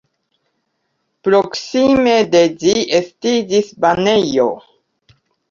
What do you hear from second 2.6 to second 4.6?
ĝi estiĝis banejo.